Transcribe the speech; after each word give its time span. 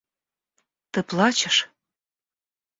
–Ты 0.91 0.99
плачешь? 1.09 1.61